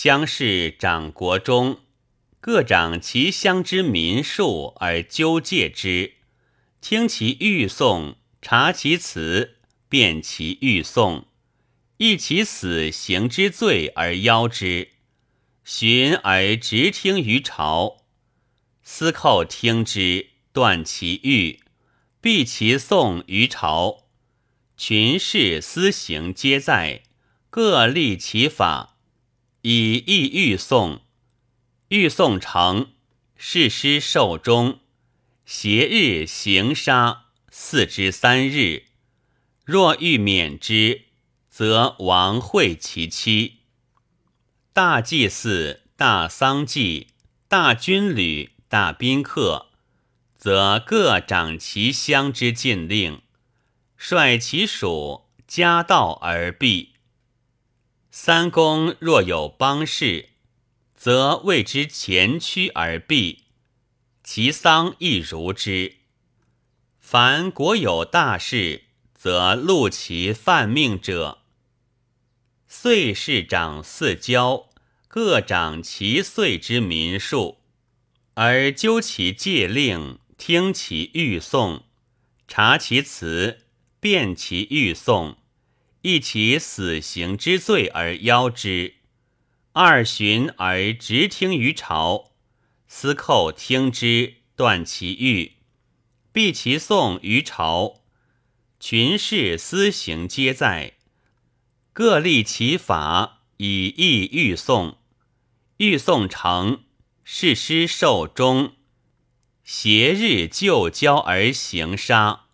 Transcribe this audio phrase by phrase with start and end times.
[0.00, 1.80] 乡试长国中，
[2.38, 6.18] 各掌其乡之民数而纠戒之，
[6.80, 9.56] 听其欲讼，察其辞，
[9.88, 11.26] 辨其欲讼，
[11.96, 14.90] 议其死刑之罪而邀之，
[15.64, 18.04] 寻而直听于朝，
[18.84, 21.58] 司寇听之，断其欲，
[22.20, 24.04] 毕其讼于朝。
[24.76, 27.02] 群士私行皆在，
[27.50, 28.97] 各立其法，
[29.70, 31.02] 以意欲送。
[31.88, 32.86] 欲送成，
[33.36, 34.80] 誓师受终。
[35.44, 38.84] 携日行杀，四之三日。
[39.66, 41.02] 若欲免之，
[41.50, 43.58] 则王会其妻。
[44.72, 47.08] 大祭祀、大丧祭、
[47.46, 49.66] 大军旅、大宾客，
[50.38, 53.20] 则各掌其乡之禁令。
[53.98, 56.94] 率其属家道而避。
[58.20, 60.30] 三公若有邦事，
[60.96, 63.44] 则为之前驱而避，
[64.24, 65.98] 其丧亦如之。
[66.98, 71.38] 凡国有大事，则录其犯命者。
[72.66, 74.68] 岁氏长四郊，
[75.06, 77.58] 各掌其岁之民数，
[78.34, 81.84] 而究其戒令，听其欲讼，
[82.48, 83.60] 察其辞。
[84.00, 85.36] 辨其欲讼，
[86.02, 88.94] 议其死刑之罪而邀之。
[89.72, 92.32] 二旬而直听于朝，
[92.86, 95.54] 司寇听之，断其欲，
[96.32, 98.02] 毕其讼于朝。
[98.80, 100.94] 群士私行皆在，
[101.92, 104.98] 各立其法以议欲讼。
[105.78, 106.84] 欲讼成，
[107.24, 108.74] 誓师受终。
[109.64, 112.46] 挟日就交而行杀。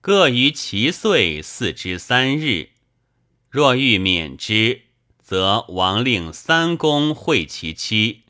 [0.00, 2.70] 各于其岁四之三日，
[3.50, 4.82] 若欲免之，
[5.18, 8.22] 则王令三公会其妻。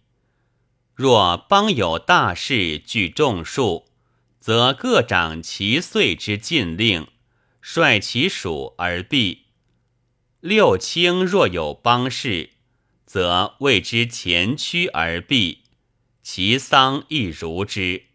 [0.94, 3.86] 若邦有大事具众数，
[4.40, 7.06] 则各掌其岁之禁令，
[7.60, 9.44] 率其属而避。
[10.40, 12.50] 六卿若有邦事，
[13.04, 15.64] 则为之前驱而避，
[16.22, 18.06] 其丧亦如之。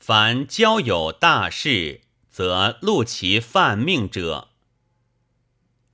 [0.00, 2.02] 凡交有大事。
[2.28, 4.50] 则录其犯命者，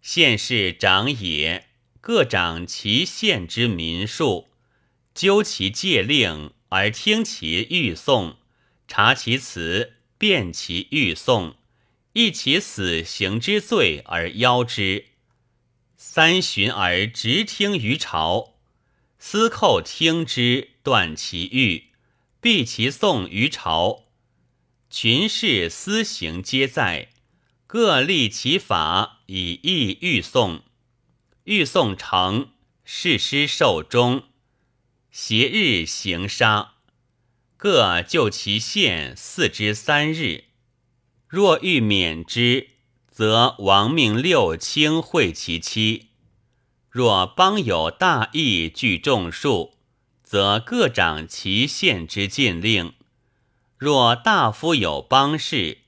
[0.03, 1.69] 县市长也，
[2.01, 4.49] 各掌其县之民数，
[5.15, 8.37] 究其戒令而听其欲讼，
[8.89, 11.55] 察其辞，辨其欲讼，
[12.15, 15.07] 议其死刑之罪而邀之。
[15.97, 18.55] 三旬而直听于朝，
[19.21, 21.91] 司寇听之，断其欲，
[22.41, 24.07] 毕其讼于朝。
[24.91, 27.11] 群士私行皆在，
[27.73, 30.61] 各立其法以义欲送。
[31.45, 32.51] 欲送成，
[32.85, 34.25] 誓师受终。
[35.11, 36.75] 挟日行杀，
[37.57, 40.45] 各就其县四之三日。
[41.27, 42.73] 若欲免之，
[43.11, 46.11] 则王命六卿会其妻。
[46.91, 49.79] 若邦有大义具众数，
[50.23, 52.93] 则各掌其县之禁令。
[53.79, 55.79] 若大夫有邦事，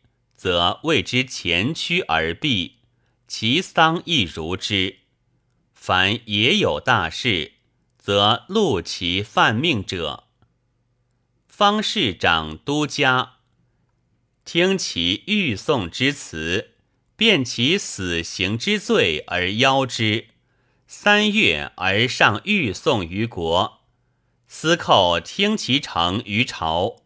[0.44, 2.75] 则为之前驱而避，
[3.27, 4.99] 其丧亦如之。
[5.72, 7.53] 凡也有大事，
[7.97, 10.25] 则录其犯命者。
[11.49, 13.37] 方士长都家，
[14.44, 16.72] 听其欲讼之词，
[17.16, 20.27] 辨其死刑之罪而邀之。
[20.87, 23.81] 三月而上欲讼于国，
[24.47, 26.97] 司寇听其成于朝。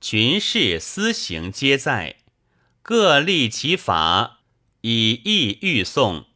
[0.00, 2.16] 群士私行皆在，
[2.86, 4.40] 各立其法
[4.82, 6.26] 以议欲讼。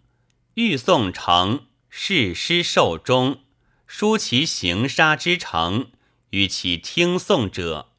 [0.54, 3.42] 欲讼成，誓师受终，
[3.86, 5.90] 书其行杀之成，
[6.30, 7.92] 与其听讼者。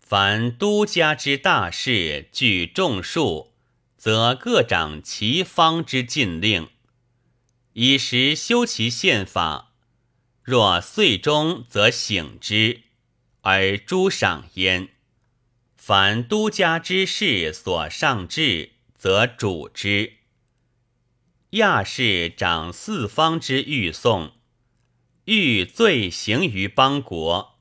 [0.00, 3.52] 凡都家之大事具众数，
[3.96, 6.70] 则各掌其方之禁令，
[7.74, 9.74] 以时修其宪法。
[10.42, 12.80] 若岁终，则省之。
[13.42, 14.88] 而诸赏焉。
[15.90, 20.18] 凡都家之事所上至，则主之。
[21.50, 24.34] 亚氏掌四方之欲讼，
[25.24, 27.58] 欲罪行于邦国。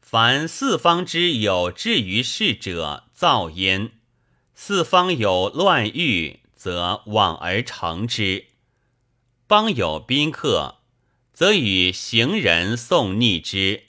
[0.00, 3.92] 凡四方之有志于事者，造焉。
[4.56, 8.46] 四方有乱欲，则往而成之。
[9.46, 10.78] 邦有宾客，
[11.32, 13.84] 则与行人送逆之。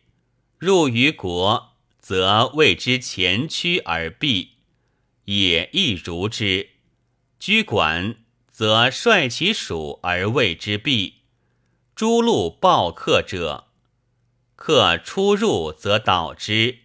[0.60, 1.69] 入于国，
[2.10, 4.54] 则为之前驱而避，
[5.26, 6.70] 也亦如之；
[7.38, 8.16] 居馆，
[8.48, 11.18] 则率其属而为之避；
[11.94, 13.68] 诸路报客者，
[14.56, 16.80] 客出入则导之，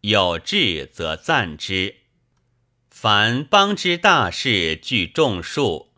[0.00, 1.96] 有志则赞之。
[2.88, 5.92] 凡邦之大事具众数，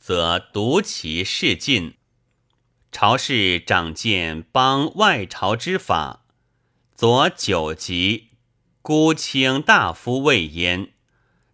[0.00, 1.96] 则独其事尽。
[2.90, 6.21] 朝士长见邦外朝之法，
[7.02, 8.28] 左九级
[8.80, 10.92] 孤卿大夫位焉，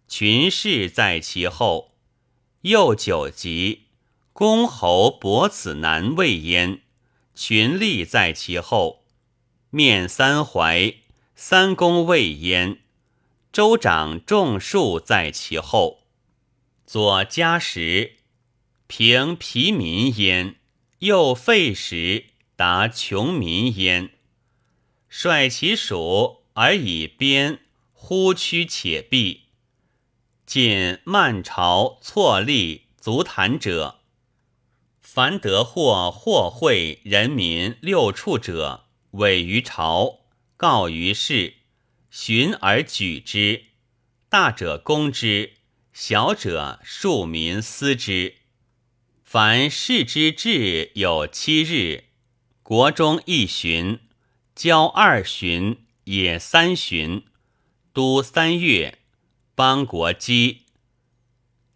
[0.07, 1.93] 群士在其后；
[2.61, 3.87] 右九级。
[4.31, 6.81] 公侯伯子男位焉，
[7.33, 9.05] 群吏在其后；
[9.71, 10.93] 面三怀
[11.33, 12.81] 三公位焉，
[13.51, 16.01] 州长众庶在其后；
[16.85, 18.17] 左加时
[18.85, 20.57] 平疲民焉，
[20.99, 22.25] 右废时
[22.55, 24.11] 达穷民焉。
[25.09, 27.59] 率其属而以边
[27.91, 29.45] 忽屈且避，
[30.45, 33.99] 尽慢朝错立足坛者。
[35.01, 40.19] 凡得获获贿人民六处者，委于朝，
[40.55, 41.55] 告于世，
[42.11, 43.65] 循而举之。
[44.29, 45.53] 大者攻之，
[45.91, 48.35] 小者庶民思之。
[49.23, 52.05] 凡事之至有七日，
[52.61, 53.99] 国中一旬，
[54.59, 57.23] 交二旬，野三旬，
[57.93, 58.97] 都三月，
[59.55, 60.63] 邦国基。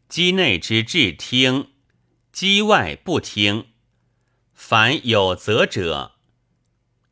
[0.09, 1.69] 畿内之治听。
[2.33, 3.67] 机外不听，
[4.53, 6.15] 凡有责者，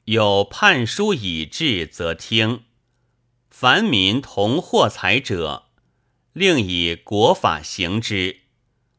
[0.03, 2.63] 有判书以治，则听；
[3.49, 5.69] 凡民同获财者，
[6.33, 8.41] 令以国法行之；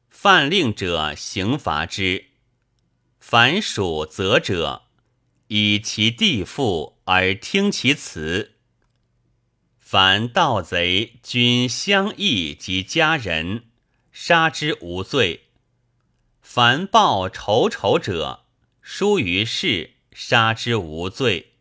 [0.08, 2.28] 犯令者，刑罚之。
[3.20, 4.81] 凡属责者，
[5.54, 8.52] 以其地富而听其辞。
[9.78, 13.64] 凡盗贼，均相议及家人，
[14.10, 15.48] 杀之无罪。
[16.40, 18.46] 凡报仇仇者，
[18.80, 21.52] 疏于事，杀之无罪。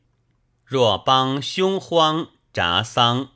[0.64, 3.32] 若邦凶荒，札丧，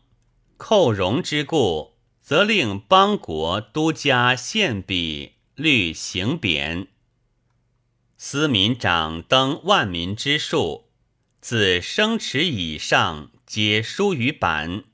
[0.56, 6.88] 寇戎之故，则令邦国都加献笔，律刑贬。
[8.18, 10.86] 司民长登万民之数，
[11.42, 14.86] 自生齿以上，皆书于版，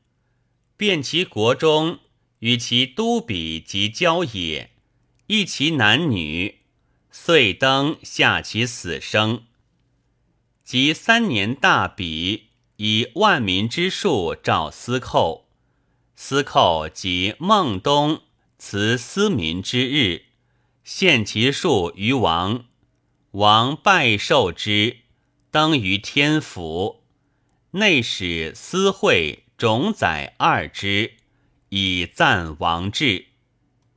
[0.76, 2.00] 遍其国中
[2.40, 4.72] 与其都比及交也。
[5.28, 6.62] 一其男女，
[7.12, 9.44] 遂登下其死生。
[10.64, 12.48] 及三年大比，
[12.78, 15.48] 以万民之数召司寇。
[16.16, 18.24] 司寇及孟冬
[18.58, 20.26] 辞司民之日，
[20.84, 22.66] 献其数于王。
[23.32, 24.98] 王拜受之，
[25.50, 27.02] 登于天府。
[27.72, 31.14] 内使司会种宰二之，
[31.70, 33.28] 以赞王志。